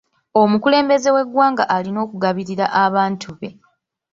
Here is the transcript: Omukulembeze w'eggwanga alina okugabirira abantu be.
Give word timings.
Omukulembeze 0.41 1.09
w'eggwanga 1.15 1.63
alina 1.75 1.99
okugabirira 2.05 2.65
abantu 2.83 3.29
be. 3.39 3.49